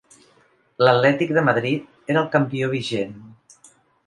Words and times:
L'Atlètic 0.87 1.33
de 1.39 1.43
Madrid 1.49 2.11
era 2.15 2.21
el 2.25 2.33
campió 2.37 2.71
vigent. 2.73 3.15